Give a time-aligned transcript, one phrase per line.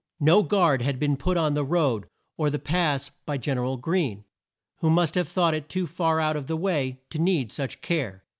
[0.19, 3.77] No guard had been put on the road or the pass by Gen er al
[3.77, 4.23] Greene,
[4.77, 8.23] who must have thought it too far out of the way to need such care.